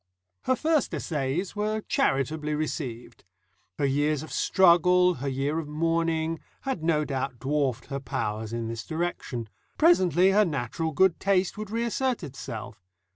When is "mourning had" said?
5.67-6.83